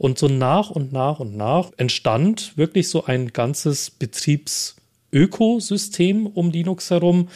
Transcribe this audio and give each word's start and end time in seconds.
Und 0.00 0.18
so 0.18 0.26
nach 0.28 0.70
und 0.70 0.92
nach 0.94 1.20
und 1.20 1.36
nach 1.36 1.72
entstand 1.76 2.56
wirklich 2.56 2.88
so 2.88 3.04
ein 3.04 3.34
ganzes 3.34 3.90
Betriebsökosystem 3.90 6.26
um 6.26 6.50
Linux 6.50 6.88
herum, 6.88 7.28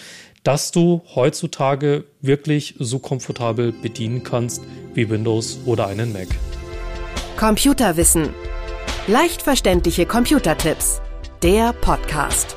das 0.44 0.70
du 0.70 1.02
heutzutage 1.14 2.04
wirklich 2.22 2.76
so 2.78 3.00
komfortabel 3.00 3.72
bedienen 3.72 4.22
kannst 4.22 4.62
wie 4.94 5.10
Windows 5.10 5.58
oder 5.66 5.88
einen 5.88 6.14
Mac. 6.14 6.28
Computerwissen. 7.36 8.30
Leicht 9.08 9.42
verständliche 9.42 10.06
Computertipps. 10.06 11.02
Der 11.42 11.74
Podcast. 11.74 12.56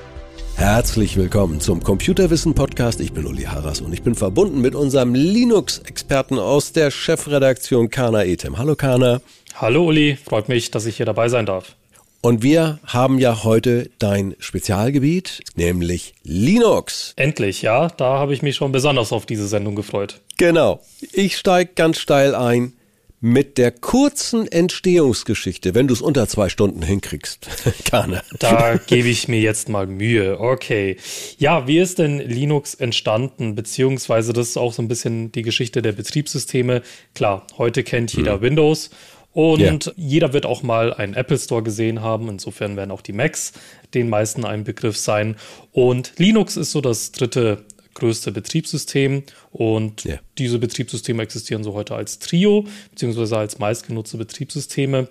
Herzlich 0.58 1.16
willkommen 1.18 1.62
zum 1.62 1.84
Computerwissen 1.84 2.56
Podcast. 2.56 3.00
Ich 3.00 3.14
bin 3.14 3.28
Uli 3.28 3.44
Harras 3.44 3.80
und 3.80 3.94
ich 3.94 4.02
bin 4.02 4.16
verbunden 4.16 4.60
mit 4.60 4.74
unserem 4.74 5.14
Linux-Experten 5.14 6.40
aus 6.40 6.72
der 6.72 6.90
Chefredaktion 6.90 7.92
Kana 7.92 8.24
Etem. 8.24 8.58
Hallo 8.58 8.76
Kana. 8.76 9.22
Hallo 9.54 9.86
Uli, 9.86 10.18
freut 10.18 10.50
mich, 10.50 10.72
dass 10.72 10.88
ich 10.88 10.98
hier 10.98 11.06
dabei 11.06 11.30
sein 11.30 11.46
darf. 11.46 11.76
Und 12.22 12.42
wir 12.42 12.80
haben 12.88 13.20
ja 13.20 13.44
heute 13.44 13.92
dein 14.00 14.36
Spezialgebiet, 14.40 15.44
nämlich 15.56 16.16
Linux. 16.24 17.14
Endlich, 17.18 17.62
ja. 17.62 17.90
Da 17.90 18.18
habe 18.18 18.34
ich 18.34 18.42
mich 18.42 18.56
schon 18.56 18.72
besonders 18.72 19.14
auf 19.14 19.28
diese 19.28 19.48
Sendung 19.48 19.76
gefreut. 19.76 20.22
Genau. 20.38 20.82
Ich 21.14 21.38
steige 21.38 21.74
ganz 21.76 22.00
steil 22.00 22.34
ein 22.34 22.74
mit 23.20 23.58
der 23.58 23.72
kurzen 23.72 24.48
Entstehungsgeschichte, 24.48 25.74
wenn 25.74 25.88
du 25.88 25.94
es 25.94 26.02
unter 26.02 26.28
zwei 26.28 26.50
Stunden 26.50 26.84
hinkriegst. 26.84 27.48
Gerne. 27.84 28.22
Da 28.38 28.78
gebe 28.78 29.08
ich 29.08 29.28
mir 29.28 29.40
jetzt 29.40 29.70
mal 29.70 29.88
Mühe. 29.88 30.40
Okay. 30.40 30.98
Ja, 31.40 31.68
wie 31.68 31.80
ist 31.80 31.98
denn 31.98 32.20
Linux 32.20 32.76
entstanden? 32.76 33.56
Beziehungsweise 33.56 34.34
das 34.34 34.50
ist 34.50 34.58
auch 34.58 34.74
so 34.74 34.84
ein 34.84 34.88
bisschen 34.88 35.32
die 35.32 35.42
Geschichte 35.42 35.82
der 35.82 35.94
Betriebssysteme. 35.94 36.84
Klar, 37.16 37.48
heute 37.58 37.84
kennt 37.84 38.14
jeder 38.14 38.36
hm. 38.36 38.42
Windows 38.42 38.92
und 39.34 39.60
yeah. 39.60 39.94
jeder 39.96 40.34
wird 40.34 40.46
auch 40.46 40.62
mal 40.62 40.94
einen 40.94 41.16
Apple 41.16 41.38
Store 41.38 41.64
gesehen 41.64 42.02
haben. 42.02 42.30
Insofern 42.30 42.76
werden 42.76 42.92
auch 42.92 43.02
die 43.02 43.14
Macs 43.14 43.54
den 43.94 44.10
meisten 44.10 44.46
ein 44.46 44.64
Begriff 44.64 44.98
sein. 44.98 45.36
Und 45.72 46.14
Linux 46.18 46.56
ist 46.56 46.72
so 46.72 46.82
das 46.82 47.12
dritte 47.12 47.66
größte 47.98 48.32
Betriebssystem. 48.32 49.24
Und 49.52 50.06
yeah. 50.06 50.20
diese 50.38 50.60
Betriebssysteme 50.60 51.22
existieren 51.22 51.64
so 51.64 51.74
heute 51.74 51.96
als 51.96 52.20
Trio, 52.20 52.66
beziehungsweise 52.92 53.38
als 53.38 53.60
meistgenutzte 53.60 54.18
Betriebssysteme. 54.18 55.10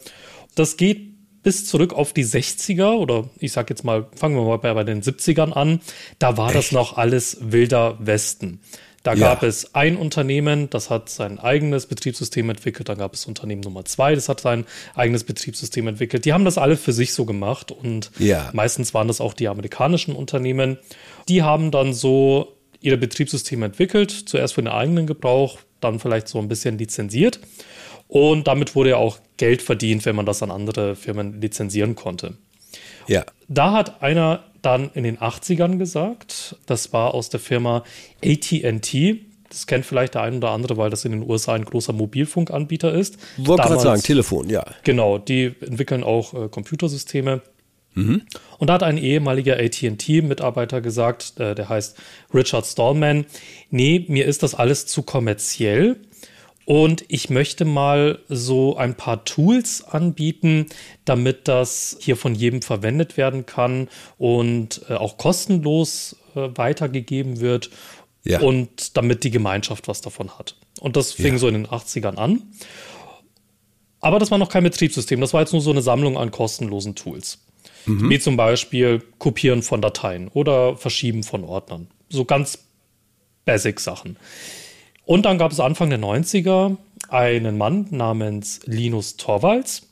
Das 0.55 0.77
geht 0.77 1.17
bis 1.43 1.65
zurück 1.67 1.93
auf 1.93 2.13
die 2.13 2.25
60er 2.25 2.97
oder 2.97 3.29
ich 3.39 3.53
sag 3.53 3.71
jetzt 3.71 3.85
mal, 3.85 4.09
fangen 4.17 4.35
wir 4.35 4.43
mal 4.43 4.57
bei, 4.57 4.75
bei 4.75 4.83
den 4.83 5.03
70ern 5.03 5.53
an. 5.53 5.81
Da 6.19 6.37
war 6.37 6.49
Echt? 6.49 6.57
das 6.57 6.73
noch 6.73 6.97
alles 6.97 7.39
wilder 7.41 7.99
Westen. 8.01 8.61
Da 9.07 9.15
ja. 9.15 9.29
gab 9.29 9.45
es 9.45 9.73
ein 9.77 9.97
Unternehmen, 9.97 10.69
das 10.69 10.91
hat 10.91 11.09
sein 11.09 11.39
eigenes 11.39 11.87
Betriebssystem 11.87 12.51
entwickelt. 12.51 12.89
Dann 12.89 12.99
gab 12.99 13.15
es 13.15 13.27
Unternehmen 13.27 13.61
Nummer 13.61 13.85
zwei, 13.85 14.17
das 14.17 14.29
hat 14.29 14.41
sein 14.41 14.65
eigenes 14.97 15.23
Betriebssystem 15.23 15.87
entwickelt. 15.87 16.25
Die 16.25 16.33
haben 16.33 16.45
das 16.45 16.59
alle 16.59 16.77
für 16.77 16.93
sich 16.93 17.15
so 17.15 17.25
gemacht 17.25 17.71
und 17.71 18.11
ja. 18.19 18.51
meistens 18.53 18.93
waren 18.95 19.07
das 19.07 19.21
auch 19.21 19.33
die 19.33 19.47
amerikanischen 19.47 20.17
Unternehmen. 20.17 20.79
Die 21.29 21.45
haben 21.45 21.71
dann 21.71 21.95
so 21.95 22.56
ihre 22.87 22.97
Betriebssysteme 22.97 23.67
entwickelt, 23.67 24.11
zuerst 24.11 24.55
für 24.55 24.63
den 24.63 24.69
eigenen 24.69 25.07
Gebrauch, 25.07 25.59
dann 25.81 25.99
vielleicht 25.99 26.29
so 26.29 26.39
ein 26.39 26.49
bisschen 26.49 26.79
lizenziert. 26.79 27.41
Und 28.09 28.47
damit 28.47 28.75
wurde 28.77 28.91
ja 28.91 28.97
auch 28.97 29.19
Geld 29.37 29.63
verdient, 29.63 30.07
wenn 30.07 30.17
man 30.17 30.27
das 30.27 30.43
an 30.43 30.51
andere 30.51 30.95
Firmen 30.95 31.41
lizenzieren 31.41 31.97
konnte. 31.97 32.35
Ja. 33.09 33.25
Da 33.49 33.73
hat 33.73 34.03
einer 34.03 34.45
dann 34.63 34.91
in 34.95 35.05
den 35.05 35.19
80ern 35.19 35.79
gesagt, 35.79 36.57
das 36.67 36.93
war 36.93 37.15
aus 37.15 37.29
der 37.29 37.41
Firma 37.41 37.85
ATT. 38.25 38.95
Das 39.49 39.67
kennt 39.67 39.87
vielleicht 39.87 40.15
der 40.15 40.23
ein 40.23 40.37
oder 40.37 40.51
andere, 40.51 40.77
weil 40.77 40.91
das 40.91 41.05
in 41.05 41.13
den 41.13 41.29
USA 41.29 41.55
ein 41.55 41.65
großer 41.65 41.93
Mobilfunkanbieter 41.93 42.93
ist. 42.93 43.17
Wollte 43.37 43.63
gerade 43.63 43.81
sagen, 43.81 44.03
Telefon, 44.03 44.51
ja. 44.51 44.65
Genau, 44.83 45.19
die 45.19 45.55
entwickeln 45.61 46.03
auch 46.03 46.35
äh, 46.35 46.49
Computersysteme. 46.49 47.43
Mhm. 47.97 48.23
Und 48.59 48.69
da 48.69 48.75
hat 48.75 48.83
ein 48.83 48.99
ehemaliger 48.99 49.57
ATT-Mitarbeiter 49.59 50.81
gesagt, 50.81 51.41
äh, 51.41 51.55
der 51.55 51.69
heißt 51.69 51.97
Richard 52.33 52.67
Stallman, 52.67 53.25
nee, 53.71 54.05
mir 54.09 54.27
ist 54.27 54.43
das 54.43 54.55
alles 54.55 54.87
zu 54.87 55.03
kommerziell. 55.03 55.97
Und 56.67 57.05
ich 57.09 57.31
möchte 57.31 57.65
mal 57.65 58.19
so 58.29 58.77
ein 58.77 58.97
paar 58.97 59.25
Tools 59.25 59.85
anbieten, 59.85 60.67
damit 61.05 61.49
das 61.49 61.97
hier 62.01 62.17
von 62.17 62.35
jedem 62.35 62.61
verwendet 62.61 63.17
werden 63.17 63.47
kann 63.47 63.89
und 64.19 64.83
äh, 64.89 64.95
auch 64.95 65.17
kostenlos 65.17 66.17
äh, 66.35 66.49
weitergegeben 66.55 67.41
wird 67.41 67.71
ja. 68.25 68.41
und 68.41 68.97
damit 68.97 69.25
die 69.25 69.31
Gemeinschaft 69.31 69.89
was 69.89 70.01
davon 70.01 70.39
hat. 70.39 70.57
Und 70.81 70.97
das 70.97 71.13
fing 71.13 71.35
ja. 71.35 71.39
so 71.39 71.49
in 71.49 71.55
den 71.55 71.67
80ern 71.67 72.17
an. 72.17 72.43
Aber 74.01 74.19
das 74.19 74.31
war 74.31 74.39
noch 74.39 74.51
kein 74.51 74.65
Betriebssystem, 74.65 75.21
das 75.21 75.33
war 75.33 75.41
jetzt 75.41 75.53
nur 75.53 75.63
so 75.63 75.71
eine 75.71 75.83
Sammlung 75.83 76.19
an 76.19 76.31
kostenlosen 76.31 76.95
Tools. 76.97 77.46
Mhm. 77.87 78.11
Wie 78.11 78.19
zum 78.19 78.37
Beispiel 78.37 79.03
Kopieren 79.19 79.63
von 79.63 79.81
Dateien 79.81 80.29
oder 80.29 80.77
Verschieben 80.77 81.23
von 81.23 81.45
Ordnern. 81.45 81.89
So 82.09 82.25
ganz 82.25 82.59
basic 83.45 83.81
Sachen. 83.81 84.17
Und 85.05 85.25
dann 85.25 85.39
gab 85.39 85.53
es 85.53 85.61
Anfang 85.61 85.89
der 85.89 86.01
90er 86.01 86.77
einen 87.09 87.57
Mann 87.57 87.87
namens 87.91 88.61
Linus 88.65 89.17
Torvalds. 89.17 89.89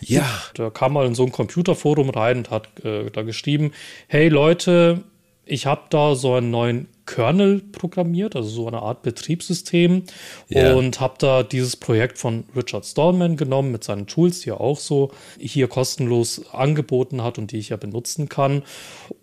Ja. 0.00 0.26
Der 0.56 0.70
kam 0.70 0.94
mal 0.94 1.06
in 1.06 1.14
so 1.14 1.24
ein 1.24 1.32
Computerforum 1.32 2.10
rein 2.10 2.38
und 2.38 2.50
hat 2.50 2.84
äh, 2.84 3.10
da 3.10 3.22
geschrieben: 3.22 3.72
Hey 4.08 4.28
Leute, 4.28 5.04
ich 5.44 5.66
habe 5.66 5.82
da 5.90 6.14
so 6.14 6.34
einen 6.34 6.50
neuen 6.50 6.88
Kernel 7.10 7.60
programmiert, 7.72 8.36
also 8.36 8.48
so 8.48 8.66
eine 8.68 8.82
Art 8.82 9.02
Betriebssystem 9.02 10.04
yeah. 10.50 10.74
und 10.76 11.00
habe 11.00 11.14
da 11.18 11.42
dieses 11.42 11.76
Projekt 11.76 12.18
von 12.18 12.44
Richard 12.54 12.86
Stallman 12.86 13.36
genommen 13.36 13.72
mit 13.72 13.82
seinen 13.82 14.06
Tools, 14.06 14.40
die 14.40 14.50
er 14.50 14.60
auch 14.60 14.78
so 14.78 15.10
hier 15.38 15.66
kostenlos 15.66 16.42
angeboten 16.52 17.22
hat 17.24 17.36
und 17.38 17.50
die 17.50 17.58
ich 17.58 17.70
ja 17.70 17.76
benutzen 17.76 18.28
kann. 18.28 18.62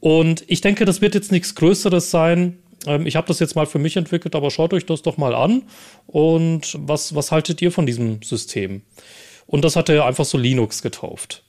Und 0.01 0.43
ich 0.47 0.59
denke, 0.59 0.83
das 0.83 0.99
wird 0.99 1.15
jetzt 1.15 1.31
nichts 1.31 1.55
Größeres 1.55 2.11
sein. 2.11 2.57
Ähm, 2.85 3.07
ich 3.07 3.15
habe 3.15 3.27
das 3.27 3.39
jetzt 3.39 3.55
mal 3.55 3.65
für 3.65 3.79
mich 3.79 3.95
entwickelt, 3.95 4.35
aber 4.35 4.51
schaut 4.51 4.73
euch 4.73 4.85
das 4.85 5.01
doch 5.01 5.15
mal 5.15 5.33
an. 5.33 5.63
Und 6.07 6.77
was, 6.79 7.15
was 7.15 7.31
haltet 7.31 7.61
ihr 7.61 7.71
von 7.71 7.85
diesem 7.85 8.21
System? 8.21 8.81
Und 9.45 9.63
das 9.63 9.77
hat 9.77 9.87
er 9.87 10.05
einfach 10.05 10.25
so 10.25 10.37
Linux 10.37 10.81
getauft. 10.81 11.46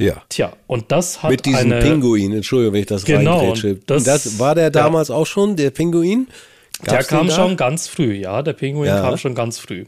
Ja. 0.00 0.22
Tja, 0.28 0.52
und 0.66 0.90
das 0.90 1.22
hat 1.22 1.30
Mit 1.30 1.44
diesem 1.44 1.72
eine, 1.72 1.80
Pinguin, 1.80 2.32
Entschuldigung, 2.32 2.74
wenn 2.74 2.80
ich 2.80 2.86
das 2.86 3.04
genau, 3.04 3.54
das, 3.86 4.04
das, 4.04 4.38
war 4.38 4.54
der 4.54 4.70
damals 4.70 5.08
ja. 5.08 5.14
auch 5.14 5.26
schon, 5.26 5.56
der 5.56 5.70
Pinguin? 5.70 6.28
Gab's 6.82 7.08
der 7.08 7.18
kam 7.18 7.30
schon 7.30 7.56
ganz 7.56 7.88
früh, 7.88 8.14
ja. 8.14 8.42
Der 8.42 8.54
Pinguin 8.54 8.86
ja. 8.86 9.02
kam 9.02 9.18
schon 9.18 9.34
ganz 9.34 9.58
früh. 9.58 9.84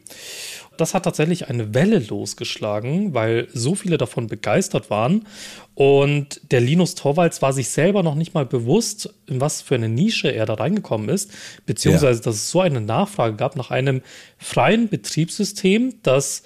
Das 0.76 0.94
hat 0.94 1.04
tatsächlich 1.04 1.48
eine 1.48 1.74
Welle 1.74 1.98
losgeschlagen, 1.98 3.14
weil 3.14 3.48
so 3.52 3.74
viele 3.74 3.98
davon 3.98 4.26
begeistert 4.26 4.90
waren. 4.90 5.26
Und 5.74 6.40
der 6.50 6.60
Linus 6.60 6.94
Torvalds 6.94 7.40
war 7.40 7.52
sich 7.52 7.68
selber 7.68 8.02
noch 8.02 8.14
nicht 8.14 8.34
mal 8.34 8.46
bewusst, 8.46 9.14
in 9.26 9.40
was 9.40 9.62
für 9.62 9.74
eine 9.74 9.88
Nische 9.88 10.34
er 10.34 10.44
da 10.44 10.54
reingekommen 10.54 11.08
ist, 11.08 11.30
beziehungsweise 11.66 12.20
ja. 12.20 12.24
dass 12.24 12.36
es 12.36 12.50
so 12.50 12.60
eine 12.60 12.80
Nachfrage 12.80 13.36
gab 13.36 13.56
nach 13.56 13.70
einem 13.70 14.02
freien 14.38 14.88
Betriebssystem, 14.88 15.94
das 16.02 16.42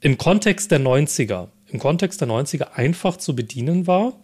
im 0.00 0.18
Kontext 0.18 0.70
der 0.70 0.80
90er, 0.80 1.48
im 1.68 1.78
Kontext 1.78 2.20
der 2.20 2.28
90er 2.28 2.72
einfach 2.74 3.16
zu 3.16 3.34
bedienen 3.34 3.86
war 3.86 4.14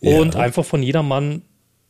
und 0.00 0.34
ja. 0.34 0.40
einfach 0.40 0.64
von 0.64 0.82
jedermann 0.82 1.42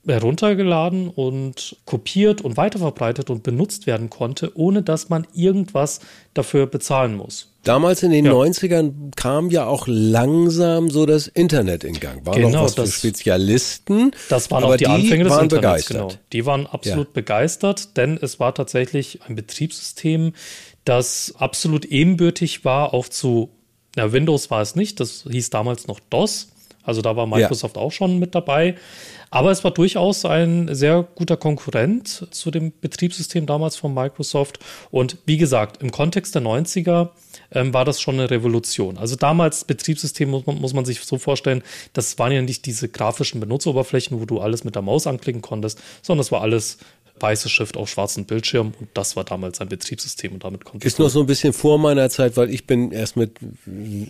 heruntergeladen 0.06 1.08
und 1.08 1.76
kopiert 1.84 2.40
und 2.40 2.56
weiterverbreitet 2.56 3.28
und 3.28 3.42
benutzt 3.42 3.86
werden 3.86 4.08
konnte, 4.08 4.56
ohne 4.56 4.82
dass 4.82 5.10
man 5.10 5.26
irgendwas 5.34 6.00
dafür 6.32 6.66
bezahlen 6.66 7.16
muss. 7.16 7.52
Damals 7.64 8.02
in 8.02 8.10
den 8.10 8.24
ja. 8.24 8.32
90ern 8.32 9.14
kam 9.16 9.50
ja 9.50 9.66
auch 9.66 9.86
langsam 9.86 10.88
so 10.88 11.04
das 11.04 11.28
Internet 11.28 11.84
in 11.84 12.00
Gang. 12.00 12.24
War 12.24 12.34
genau, 12.34 12.48
noch 12.48 12.64
was 12.64 12.74
das, 12.74 12.92
für 12.92 12.98
Spezialisten. 12.98 14.12
Das 14.30 14.50
waren 14.50 14.64
auch 14.64 14.76
die, 14.76 14.84
die 14.84 14.90
Anfänge 14.90 15.24
des 15.24 15.32
waren 15.34 15.44
Internets. 15.44 15.86
Begeistert. 15.88 16.08
Genau. 16.08 16.22
Die 16.32 16.46
waren 16.46 16.66
absolut 16.66 17.08
ja. 17.08 17.12
begeistert, 17.12 17.96
denn 17.98 18.18
es 18.20 18.40
war 18.40 18.54
tatsächlich 18.54 19.20
ein 19.28 19.36
Betriebssystem, 19.36 20.32
das 20.86 21.34
absolut 21.36 21.84
ebenbürtig 21.84 22.64
war 22.64 22.94
auch 22.94 23.08
zu, 23.08 23.50
na, 23.96 24.12
Windows 24.12 24.50
war 24.50 24.62
es 24.62 24.76
nicht, 24.76 25.00
das 25.00 25.24
hieß 25.30 25.50
damals 25.50 25.86
noch 25.86 26.00
DOS. 26.10 26.48
Also 26.82 27.02
da 27.02 27.14
war 27.14 27.26
Microsoft 27.26 27.76
ja. 27.76 27.82
auch 27.82 27.92
schon 27.92 28.18
mit 28.18 28.34
dabei. 28.34 28.74
Aber 29.30 29.50
es 29.50 29.62
war 29.62 29.70
durchaus 29.70 30.24
ein 30.24 30.74
sehr 30.74 31.06
guter 31.14 31.36
Konkurrent 31.36 32.26
zu 32.30 32.50
dem 32.50 32.72
Betriebssystem 32.80 33.46
damals 33.46 33.76
von 33.76 33.94
Microsoft. 33.94 34.58
Und 34.90 35.18
wie 35.24 35.36
gesagt, 35.36 35.82
im 35.82 35.92
Kontext 35.92 36.34
der 36.34 36.42
90er 36.42 37.10
ähm, 37.52 37.72
war 37.72 37.84
das 37.84 38.00
schon 38.00 38.14
eine 38.14 38.30
Revolution. 38.30 38.98
Also 38.98 39.14
damals 39.14 39.64
Betriebssystem 39.64 40.30
muss 40.30 40.46
man, 40.46 40.60
muss 40.60 40.74
man 40.74 40.84
sich 40.84 41.00
so 41.00 41.18
vorstellen, 41.18 41.62
das 41.92 42.18
waren 42.18 42.32
ja 42.32 42.42
nicht 42.42 42.66
diese 42.66 42.88
grafischen 42.88 43.40
Benutzeroberflächen, 43.40 44.20
wo 44.20 44.24
du 44.24 44.40
alles 44.40 44.64
mit 44.64 44.74
der 44.74 44.82
Maus 44.82 45.06
anklicken 45.06 45.42
konntest, 45.42 45.80
sondern 46.02 46.22
das 46.22 46.32
war 46.32 46.42
alles 46.42 46.78
weiße 47.20 47.48
Schrift 47.48 47.76
auf 47.76 47.88
schwarzem 47.88 48.24
Bildschirm 48.24 48.72
und 48.78 48.88
das 48.94 49.16
war 49.16 49.24
damals 49.24 49.60
ein 49.60 49.68
Betriebssystem 49.68 50.32
und 50.32 50.44
damit 50.44 50.64
konnte 50.64 50.86
Ist 50.86 50.98
noch 50.98 51.10
so 51.10 51.20
ein 51.20 51.26
bisschen 51.26 51.52
vor 51.52 51.78
meiner 51.78 52.08
Zeit, 52.10 52.36
weil 52.36 52.50
ich 52.50 52.66
bin 52.66 52.92
erst 52.92 53.16
mit, 53.16 53.38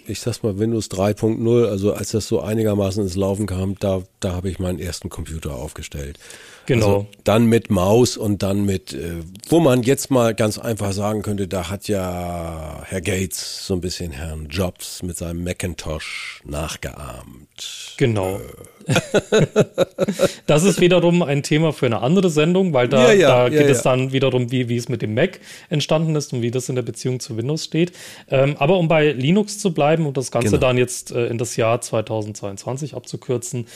ich 0.07 0.21
sag's 0.21 0.43
mal, 0.43 0.59
Windows 0.59 0.91
3.0, 0.91 1.67
also 1.67 1.93
als 1.93 2.11
das 2.11 2.29
so 2.29 2.41
einigermaßen 2.41 3.03
ins 3.03 3.17
Laufen 3.17 3.47
kam, 3.47 3.77
da, 3.79 4.03
da 4.21 4.33
habe 4.33 4.51
ich 4.51 4.59
meinen 4.59 4.79
ersten 4.79 5.09
Computer 5.09 5.55
aufgestellt. 5.55 6.19
Genau. 6.67 6.87
Also 6.87 7.07
dann 7.25 7.47
mit 7.47 7.71
Maus 7.71 8.17
und 8.17 8.45
dann 8.45 8.65
mit, 8.65 8.93
äh, 8.93 9.17
wo 9.49 9.59
man 9.59 9.83
jetzt 9.83 10.11
mal 10.11 10.35
ganz 10.35 10.57
einfach 10.59 10.93
sagen 10.93 11.23
könnte, 11.23 11.49
da 11.49 11.69
hat 11.69 11.89
ja 11.89 12.83
Herr 12.85 13.01
Gates 13.01 13.67
so 13.67 13.75
ein 13.75 13.81
bisschen 13.81 14.13
Herrn 14.13 14.47
Jobs 14.49 15.03
mit 15.03 15.17
seinem 15.17 15.43
Macintosh 15.43 16.43
nachgeahmt. 16.45 17.95
Genau. 17.97 18.41
das 20.47 20.63
ist 20.63 20.81
wiederum 20.81 21.23
ein 21.23 21.43
Thema 21.43 21.73
für 21.73 21.87
eine 21.87 22.03
andere 22.03 22.31
Sendung, 22.31 22.73
weil 22.73 22.89
da, 22.89 23.00
ja, 23.09 23.13
ja, 23.13 23.29
da 23.29 23.49
geht 23.49 23.69
es 23.69 23.83
dann 23.83 24.13
wiederum, 24.13 24.51
wie, 24.51 24.69
wie 24.69 24.77
es 24.77 24.89
mit 24.89 25.03
dem 25.03 25.15
Mac 25.15 25.41
entstanden 25.69 26.15
ist 26.17 26.33
und 26.33 26.43
wie 26.43 26.51
das 26.51 26.69
in 26.69 26.75
der 26.75 26.83
Beziehung 26.83 27.21
zu 27.21 27.37
Windows 27.37 27.65
steht. 27.65 27.93
Ähm, 28.31 28.57
aber 28.59 28.79
um 28.79 28.89
bei 28.89 29.13
Linux 29.13 29.59
zu 29.59 29.73
bleiben 29.73 30.07
und 30.07 30.17
das 30.17 30.31
Ganze 30.31 30.51
genau. 30.51 30.61
dann 30.61 30.79
jetzt 30.79 31.13
äh, 31.13 31.27
in 31.27 31.39
das 31.39 31.57
Jahr 31.57 31.81
2022 31.81 32.95
abzukürzen, 32.95 33.67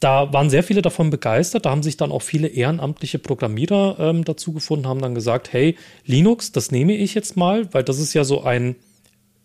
da 0.00 0.32
waren 0.32 0.48
sehr 0.48 0.62
viele 0.62 0.82
davon 0.82 1.10
begeistert. 1.10 1.66
Da 1.66 1.70
haben 1.70 1.82
sich 1.82 1.98
dann 1.98 2.10
auch 2.10 2.22
viele 2.22 2.48
ehrenamtliche 2.48 3.18
Programmierer 3.18 3.96
ähm, 4.00 4.24
dazu 4.24 4.52
gefunden, 4.52 4.88
haben 4.88 5.00
dann 5.00 5.14
gesagt, 5.14 5.52
hey, 5.52 5.76
Linux, 6.06 6.52
das 6.52 6.70
nehme 6.70 6.94
ich 6.94 7.14
jetzt 7.14 7.36
mal, 7.36 7.72
weil 7.72 7.84
das 7.84 7.98
ist 7.98 8.14
ja 8.14 8.24
so 8.24 8.42
ein, 8.42 8.76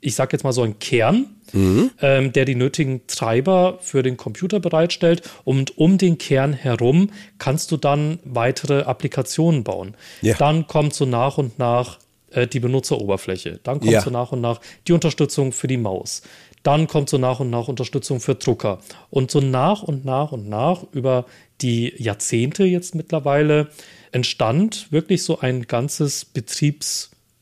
ich 0.06 0.16
sag 0.16 0.32
jetzt 0.34 0.44
mal 0.44 0.54
so 0.54 0.62
ein 0.62 0.78
Kern, 0.78 1.36
mhm. 1.52 1.90
ähm, 2.00 2.32
der 2.32 2.46
die 2.46 2.54
nötigen 2.54 3.08
Treiber 3.08 3.80
für 3.82 4.04
den 4.04 4.18
Computer 4.18 4.60
bereitstellt. 4.60 5.24
Und 5.44 5.78
um 5.78 5.98
den 5.98 6.18
Kern 6.20 6.54
herum 6.54 7.10
kannst 7.40 7.72
du 7.72 7.78
dann 7.78 8.20
weitere 8.24 8.84
Applikationen 8.84 9.64
bauen. 9.64 9.96
Ja. 10.22 10.36
Dann 10.36 10.68
kommt 10.68 10.94
so 10.94 11.06
nach 11.06 11.40
und 11.40 11.58
nach 11.58 11.98
äh, 12.32 12.46
die 12.46 12.60
Benutzeroberfläche. 12.60 13.60
Dann 13.64 13.80
kommt 13.80 13.92
ja. 13.92 14.02
so 14.02 14.12
nach 14.12 14.32
und 14.32 14.42
nach 14.42 14.62
die 14.88 14.94
Unterstützung 14.94 15.52
für 15.52 15.68
die 15.68 15.78
Maus. 15.78 16.22
Dann 16.62 16.88
kommt 16.88 17.10
so 17.10 17.18
nach 17.18 17.40
und 17.40 17.50
nach 17.50 17.68
Unterstützung 17.68 18.20
für 18.20 18.36
Drucker. 18.36 18.80
Und 19.10 19.32
so 19.32 19.40
nach 19.40 19.82
und 19.82 20.06
nach 20.06 20.32
und 20.32 20.48
nach 20.48 20.84
über 20.92 21.26
die 21.62 21.94
Jahrzehnte 21.98 22.64
jetzt 22.64 22.94
mittlerweile 22.94 23.70
entstand 24.12 24.92
wirklich 24.92 25.24
so 25.24 25.40
ein 25.40 25.64
ganzes 25.64 26.26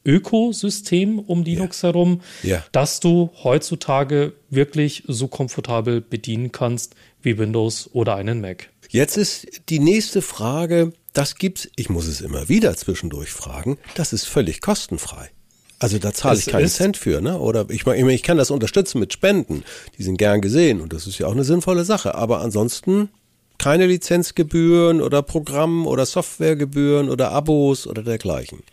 Betriebsökosystem 0.04 1.20
um 1.20 1.44
Linux 1.44 1.82
ja. 1.82 1.90
herum, 1.90 2.22
ja. 2.44 2.64
dass 2.72 3.00
du 3.00 3.32
heutzutage 3.44 4.34
wirklich 4.50 5.04
so 5.08 5.28
komfortabel 5.28 6.02
bedienen 6.02 6.52
kannst 6.52 6.96
wie 7.22 7.38
Windows 7.38 7.90
oder 7.94 8.16
einen 8.16 8.42
Mac. 8.42 8.70
Jetzt 8.90 9.18
ist 9.18 9.48
die 9.70 9.80
nächste 9.80 10.22
Frage, 10.22 10.94
das 11.14 11.36
gibt's, 11.36 11.70
ich 11.76 11.90
muss 11.90 12.08
es 12.08 12.22
immer 12.22 12.50
wieder 12.50 12.76
zwischendurch 12.76 13.32
fragen, 13.32 13.78
das 13.96 14.14
ist 14.14 14.26
völlig 14.26 14.62
kostenfrei. 14.62 15.30
Also 15.80 15.98
da 16.00 16.14
zahle 16.14 16.40
ich 16.40 16.46
keinen 16.46 16.70
Cent 16.70 16.96
für, 16.96 17.20
ne? 17.20 17.38
Oder 17.40 17.66
ich 17.70 17.86
meine, 17.86 18.14
ich 18.14 18.24
kann 18.24 18.38
das 18.38 18.52
unterstützen 18.52 19.00
mit 19.00 19.12
Spenden. 19.12 19.64
Die 19.98 20.04
sind 20.04 20.16
gern 20.16 20.40
gesehen 20.40 20.80
und 20.80 20.94
das 20.94 21.08
ist 21.08 21.18
ja 21.18 21.28
auch 21.28 21.34
eine 21.34 21.44
sinnvolle 21.44 21.84
Sache. 21.84 22.16
Aber 22.16 22.40
ansonsten 22.40 23.10
keine 23.58 23.88
Lizenzgebühren 23.88 25.02
oder 25.02 25.22
Programm- 25.22 25.86
oder 25.86 26.06
Softwaregebühren 26.06 27.10
oder 27.10 27.32
Abos 27.32 27.86
oder 27.86 28.02
dergleichen. 28.02 28.64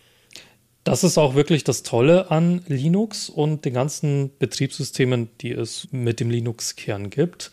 Das 0.83 1.03
ist 1.03 1.17
auch 1.17 1.35
wirklich 1.35 1.63
das 1.63 1.83
Tolle 1.83 2.31
an 2.31 2.63
Linux 2.67 3.29
und 3.29 3.65
den 3.65 3.73
ganzen 3.73 4.31
Betriebssystemen, 4.39 5.29
die 5.41 5.51
es 5.51 5.87
mit 5.91 6.19
dem 6.19 6.29
Linux-Kern 6.29 7.09
gibt. 7.11 7.51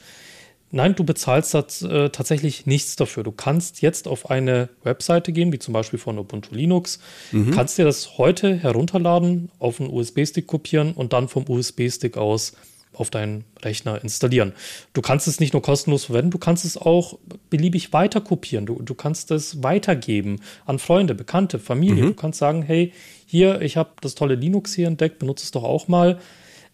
Nein, 0.70 0.94
du 0.94 1.04
bezahlst 1.04 1.54
das, 1.54 1.82
äh, 1.82 2.10
tatsächlich 2.10 2.66
nichts 2.66 2.96
dafür. 2.96 3.22
Du 3.22 3.32
kannst 3.32 3.80
jetzt 3.80 4.06
auf 4.06 4.30
eine 4.30 4.68
Webseite 4.82 5.32
gehen, 5.32 5.52
wie 5.52 5.58
zum 5.58 5.72
Beispiel 5.72 5.98
von 5.98 6.18
Ubuntu 6.18 6.54
Linux, 6.54 7.00
mhm. 7.32 7.52
kannst 7.52 7.78
dir 7.78 7.86
das 7.86 8.18
heute 8.18 8.54
herunterladen, 8.54 9.50
auf 9.58 9.80
einen 9.80 9.90
USB-Stick 9.90 10.46
kopieren 10.46 10.92
und 10.92 11.12
dann 11.14 11.28
vom 11.28 11.48
USB-Stick 11.48 12.18
aus 12.18 12.52
auf 12.92 13.10
deinen 13.10 13.44
Rechner 13.62 14.02
installieren. 14.02 14.52
Du 14.92 15.02
kannst 15.02 15.28
es 15.28 15.40
nicht 15.40 15.52
nur 15.52 15.62
kostenlos 15.62 16.06
verwenden, 16.06 16.30
du 16.30 16.38
kannst 16.38 16.64
es 16.64 16.76
auch 16.76 17.18
beliebig 17.50 17.92
weiter 17.92 18.20
kopieren. 18.20 18.66
Du, 18.66 18.82
du 18.82 18.94
kannst 18.94 19.30
es 19.30 19.62
weitergeben 19.62 20.40
an 20.66 20.78
Freunde, 20.78 21.14
Bekannte, 21.14 21.58
Familie. 21.58 22.04
Mhm. 22.04 22.08
Du 22.08 22.14
kannst 22.14 22.38
sagen, 22.38 22.62
hey, 22.62 22.92
hier, 23.26 23.60
ich 23.60 23.76
habe 23.76 23.90
das 24.00 24.14
tolle 24.14 24.34
Linux 24.34 24.74
hier 24.74 24.88
entdeckt, 24.88 25.18
benutze 25.18 25.44
es 25.44 25.50
doch 25.50 25.64
auch 25.64 25.88
mal. 25.88 26.18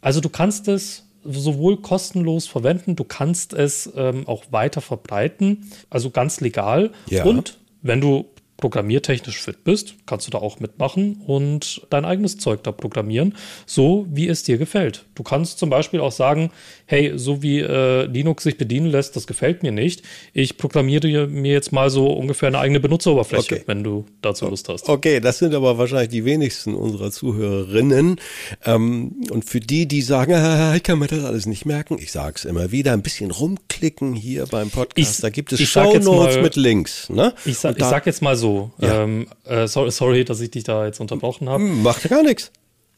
Also 0.01 0.21
du 0.21 0.29
kannst 0.29 0.69
es 0.69 1.05
sowohl 1.25 1.81
kostenlos 1.81 2.47
verwenden, 2.47 2.97
du 2.97 3.05
kannst 3.05 3.55
es 3.55 3.91
ähm, 3.97 4.27
auch 4.29 4.45
weiter 4.51 4.81
verbreiten, 4.81 5.71
also 5.91 6.11
ganz 6.11 6.41
legal. 6.41 6.93
Ja. 7.09 7.25
Und 7.25 7.59
wenn 7.83 8.01
du 8.01 8.27
programmiertechnisch 8.57 9.41
fit 9.41 9.65
bist, 9.65 9.97
kannst 10.07 10.27
du 10.27 10.31
da 10.31 10.39
auch 10.39 10.61
mitmachen 10.61 11.23
und 11.27 11.87
dein 11.91 12.05
eigenes 12.05 12.39
Zeug 12.39 12.63
da 12.63 12.73
programmieren, 12.73 13.35
so 13.67 14.07
wie 14.09 14.29
es 14.29 14.45
dir 14.45 14.59
gefällt. 14.59 15.05
Du 15.15 15.23
kannst 15.23 15.59
zum 15.59 15.71
Beispiel 15.71 16.01
auch 16.01 16.13
sagen, 16.13 16.51
hey, 16.87 17.13
so 17.17 17.43
wie 17.43 17.61
äh, 17.61 18.05
Linux 18.05 18.45
sich 18.45 18.57
bedienen 18.57 18.87
lässt, 18.87 19.17
das 19.17 19.27
gefällt 19.27 19.63
mir 19.63 19.73
nicht. 19.73 20.03
Ich 20.33 20.57
programmiere 20.57 21.27
mir 21.27 21.53
jetzt 21.53 21.73
mal 21.73 21.91
so 21.91 22.07
ungefähr 22.07 22.47
eine 22.49 22.59
eigene 22.59 22.81
Benutzeroberfläche, 22.81 23.55
okay. 23.57 23.65
wenn 23.67 23.83
du 23.83 24.07
dazu 24.23 24.47
Lust 24.47 24.69
hast. 24.69 24.89
Okay, 24.89 25.21
das 25.21 25.39
sind 25.39 25.55
aber 25.55 25.77
wahrscheinlich 25.79 26.11
die 26.11 26.25
wenigsten 26.25 26.75
unserer 26.75 27.11
Zuhörerinnen. 27.11 28.21
Ähm, 28.65 29.17
und 29.31 29.45
für 29.45 29.61
die, 29.61 29.87
die 29.87 30.03
sagen, 30.03 30.33
ah, 30.35 30.75
ich 30.77 30.83
kann 30.83 31.01
mir 31.01 31.09
das 31.09 31.25
alles 31.25 31.47
nicht 31.47 31.67
merken, 31.67 31.99
ich 31.99 32.13
sage 32.13 32.35
es 32.37 32.45
immer 32.45 32.71
wieder, 32.71 32.93
ein 32.93 33.03
bisschen 33.03 33.31
rumklicken 33.31 34.15
hier 34.15 34.47
beim 34.47 34.71
Podcast. 34.71 35.17
Ich, 35.17 35.21
da 35.21 35.31
gibt 35.31 35.53
es 35.53 35.61
Shownotes 35.61 36.41
mit 36.41 36.57
Links. 36.57 37.11
Ne? 37.11 37.35
Ich, 37.45 37.59
sa 37.59 37.71
ich 37.71 37.85
sag 37.85 38.07
jetzt 38.07 38.23
mal 38.23 38.37
so, 38.37 38.44
so. 38.45 38.71
Ja. 38.79 39.05
Ähm, 39.05 39.27
äh, 39.47 39.67
sorry, 39.67 39.91
sorry, 39.91 40.25
dass 40.27 40.39
ich 40.41 40.51
dich 40.51 40.65
da 40.65 40.85
jetzt 40.85 41.01
unterbrochen 41.01 41.49
habe. 41.49 41.63
Hm, 41.63 41.83
macht 41.83 42.05
ja 42.05 42.11
gar 42.11 42.23
nichts. 42.23 42.53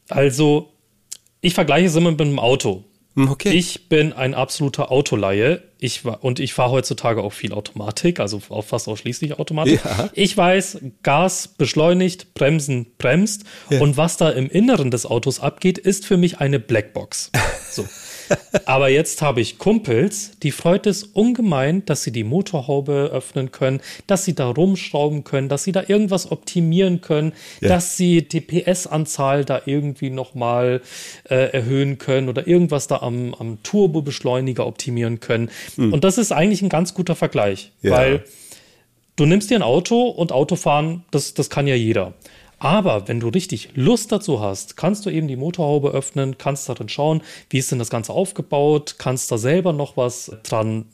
Also, 0.09 0.73
ich 1.39 1.53
vergleiche 1.53 1.87
es 1.87 1.95
immer 1.95 2.11
mit 2.11 2.19
einem 2.19 2.37
Auto. 2.37 2.83
Hm, 3.15 3.29
okay. 3.29 3.51
Ich 3.51 3.87
bin 3.87 4.11
ein 4.11 4.33
absoluter 4.33 4.91
Autolaie. 4.91 5.61
Ich 5.79 6.03
und 6.03 6.41
ich 6.41 6.53
fahre 6.53 6.71
heutzutage 6.71 7.21
auch 7.23 7.31
viel 7.31 7.53
Automatik, 7.53 8.19
also 8.19 8.41
auch 8.49 8.65
fast 8.65 8.89
ausschließlich 8.89 9.39
Automatik. 9.39 9.79
Ja. 9.85 10.09
Ich 10.13 10.35
weiß, 10.35 10.79
Gas 11.01 11.47
beschleunigt, 11.57 12.33
Bremsen 12.33 12.87
bremst 12.97 13.45
ja. 13.69 13.79
und 13.79 13.95
was 13.95 14.17
da 14.17 14.29
im 14.31 14.49
Inneren 14.49 14.91
des 14.91 15.05
Autos 15.05 15.39
abgeht, 15.39 15.77
ist 15.77 16.05
für 16.05 16.17
mich 16.17 16.39
eine 16.39 16.59
Blackbox. 16.59 17.31
So. 17.71 17.87
Aber 18.65 18.89
jetzt 18.89 19.21
habe 19.21 19.41
ich 19.41 19.57
Kumpels, 19.57 20.31
die 20.43 20.51
freut 20.51 20.87
es 20.87 21.03
ungemein, 21.03 21.85
dass 21.85 22.03
sie 22.03 22.11
die 22.11 22.23
Motorhaube 22.23 23.09
öffnen 23.11 23.51
können, 23.51 23.81
dass 24.07 24.25
sie 24.25 24.35
da 24.35 24.49
rumschrauben 24.49 25.23
können, 25.23 25.49
dass 25.49 25.63
sie 25.63 25.71
da 25.71 25.83
irgendwas 25.87 26.31
optimieren 26.31 27.01
können, 27.01 27.33
ja. 27.61 27.69
dass 27.69 27.97
sie 27.97 28.27
die 28.27 28.41
PS-Anzahl 28.41 29.45
da 29.45 29.61
irgendwie 29.65 30.09
nochmal 30.09 30.81
äh, 31.29 31.51
erhöhen 31.51 31.97
können 31.97 32.29
oder 32.29 32.47
irgendwas 32.47 32.87
da 32.87 32.97
am, 32.97 33.33
am 33.33 33.63
Turbobeschleuniger 33.63 34.65
optimieren 34.65 35.19
können. 35.19 35.49
Mhm. 35.75 35.93
Und 35.93 36.03
das 36.03 36.17
ist 36.17 36.31
eigentlich 36.31 36.61
ein 36.61 36.69
ganz 36.69 36.93
guter 36.93 37.15
Vergleich, 37.15 37.71
ja. 37.81 37.91
weil 37.91 38.23
du 39.15 39.25
nimmst 39.25 39.49
dir 39.49 39.55
ein 39.55 39.63
Auto 39.63 40.07
und 40.07 40.31
Autofahren, 40.31 41.03
das, 41.11 41.33
das 41.33 41.49
kann 41.49 41.67
ja 41.67 41.75
jeder. 41.75 42.13
Aber 42.59 43.07
wenn 43.07 43.19
du 43.19 43.27
richtig 43.27 43.69
Lust 43.75 44.11
dazu 44.11 44.39
hast, 44.39 44.77
kannst 44.77 45.05
du 45.05 45.11
eben 45.11 45.27
die 45.27 45.35
Motorhaube 45.35 45.91
öffnen, 45.91 46.37
kannst 46.37 46.67
darin 46.67 46.89
schauen, 46.89 47.21
wie 47.49 47.59
ist 47.59 47.71
denn 47.71 47.77
das 47.77 47.91
Ganze 47.91 48.13
aufgebaut, 48.13 48.95
kannst 48.97 49.31
da 49.31 49.37
selber 49.37 49.73
noch 49.73 49.95
was 49.95 50.31
dran 50.43 50.85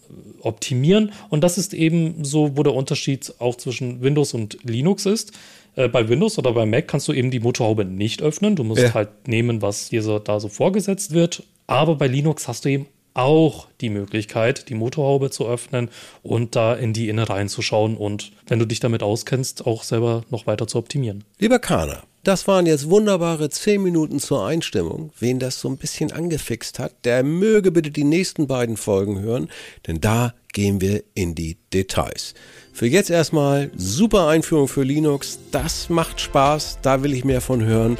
optimieren. 0.41 1.13
Und 1.29 1.41
das 1.41 1.57
ist 1.57 1.73
eben 1.73 2.25
so, 2.25 2.57
wo 2.57 2.63
der 2.63 2.73
Unterschied 2.73 3.33
auch 3.39 3.55
zwischen 3.55 4.01
Windows 4.01 4.33
und 4.33 4.57
Linux 4.63 5.05
ist. 5.05 5.31
Äh, 5.75 5.87
bei 5.87 6.09
Windows 6.09 6.37
oder 6.37 6.51
bei 6.51 6.65
Mac 6.65 6.87
kannst 6.87 7.07
du 7.07 7.13
eben 7.13 7.31
die 7.31 7.39
Motorhaube 7.39 7.85
nicht 7.85 8.21
öffnen. 8.21 8.57
Du 8.57 8.65
musst 8.65 8.81
ja. 8.81 8.93
halt 8.93 9.27
nehmen, 9.27 9.61
was 9.61 9.89
dir 9.89 10.03
so, 10.03 10.19
da 10.19 10.41
so 10.41 10.49
vorgesetzt 10.49 11.13
wird. 11.13 11.43
Aber 11.65 11.95
bei 11.95 12.07
Linux 12.07 12.47
hast 12.49 12.65
du 12.65 12.69
eben 12.69 12.87
auch 13.13 13.67
die 13.81 13.89
Möglichkeit, 13.89 14.69
die 14.69 14.75
Motorhaube 14.75 15.29
zu 15.29 15.47
öffnen 15.47 15.89
und 16.21 16.55
da 16.55 16.73
in 16.73 16.93
die 16.93 17.09
Innereien 17.09 17.49
zu 17.49 17.61
schauen 17.61 17.95
und, 17.95 18.31
wenn 18.47 18.59
du 18.59 18.65
dich 18.65 18.79
damit 18.79 19.03
auskennst, 19.03 19.65
auch 19.65 19.83
selber 19.83 20.23
noch 20.29 20.47
weiter 20.47 20.67
zu 20.67 20.77
optimieren. 20.77 21.23
Lieber 21.39 21.59
Kana, 21.59 22.03
das 22.23 22.47
waren 22.47 22.65
jetzt 22.65 22.89
wunderbare 22.89 23.49
zehn 23.49 23.83
Minuten 23.83 24.19
zur 24.19 24.45
Einstimmung. 24.45 25.11
Wen 25.19 25.39
das 25.39 25.59
so 25.59 25.67
ein 25.67 25.77
bisschen 25.77 26.11
angefixt 26.11 26.79
hat, 26.79 26.93
der 27.03 27.23
möge 27.23 27.71
bitte 27.71 27.91
die 27.91 28.05
nächsten 28.05 28.47
beiden 28.47 28.77
Folgen 28.77 29.19
hören, 29.19 29.49
denn 29.87 29.99
da 29.99 30.33
gehen 30.53 30.79
wir 30.81 31.03
in 31.15 31.35
die 31.35 31.57
Details. 31.73 32.33
Für 32.71 32.87
jetzt 32.87 33.09
erstmal 33.09 33.71
super 33.75 34.27
Einführung 34.27 34.67
für 34.67 34.83
Linux. 34.83 35.39
Das 35.51 35.89
macht 35.89 36.21
Spaß, 36.21 36.79
da 36.81 37.03
will 37.03 37.13
ich 37.13 37.25
mehr 37.25 37.41
von 37.41 37.63
hören. 37.63 37.97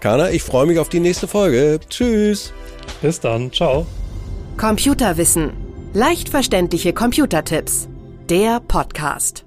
Kana, 0.00 0.30
ich 0.30 0.42
freue 0.42 0.66
mich 0.66 0.78
auf 0.78 0.88
die 0.88 1.00
nächste 1.00 1.28
Folge. 1.28 1.78
Tschüss. 1.88 2.52
Bis 3.00 3.20
dann. 3.20 3.52
Ciao. 3.52 3.86
Computerwissen. 4.56 5.50
Leicht 5.94 6.28
verständliche 6.28 6.92
Computertipps. 6.92 7.88
Der 8.28 8.60
Podcast. 8.60 9.44